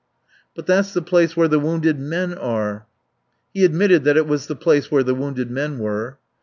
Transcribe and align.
"But 0.55 0.65
that's 0.65 0.93
the 0.95 1.01
place 1.03 1.37
where 1.37 1.47
the 1.47 1.59
wounded 1.59 1.99
men 1.99 2.33
are." 2.33 2.87
He 3.53 3.63
admitted 3.63 4.03
that 4.05 4.17
it 4.17 4.25
was 4.25 4.47
the 4.47 4.55
place 4.55 4.89
where 4.89 5.03
the 5.03 5.13
wounded 5.13 5.51
men 5.51 5.77
were. 5.77 6.17